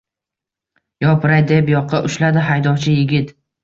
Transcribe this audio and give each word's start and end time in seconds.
–Yopiray!– 1.05 1.45
deb 1.53 1.71
yoqa 1.77 2.03
ushladi 2.11 2.51
haydovchi 2.53 3.01
yigit 3.01 3.35